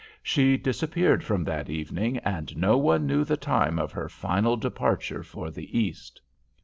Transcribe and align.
She 0.23 0.57
disappeared 0.57 1.23
from 1.23 1.43
that 1.43 1.69
evening, 1.69 2.17
and 2.25 2.57
no 2.57 2.75
one 2.75 3.05
knew 3.05 3.23
the 3.23 3.37
time 3.37 3.77
of 3.77 3.91
her 3.91 4.09
final 4.09 4.57
departure 4.57 5.21
for 5.21 5.51
"the 5.51 5.77
east." 5.77 6.19